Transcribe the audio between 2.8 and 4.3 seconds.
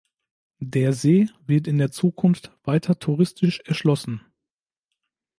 touristisch erschlossen.